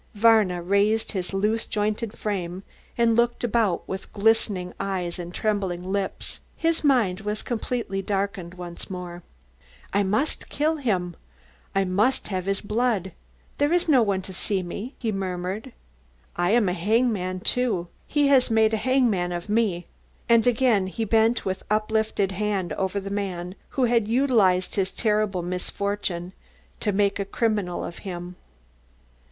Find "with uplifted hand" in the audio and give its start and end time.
21.45-22.73